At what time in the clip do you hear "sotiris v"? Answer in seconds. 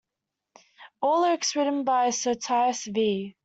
2.07-3.35